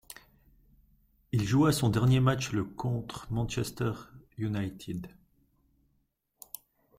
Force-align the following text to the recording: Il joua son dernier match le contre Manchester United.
Il 1.31 1.43
joua 1.45 1.71
son 1.71 1.87
dernier 1.89 2.19
match 2.19 2.53
le 2.53 2.63
contre 2.63 3.27
Manchester 3.31 3.91
United. 4.39 5.05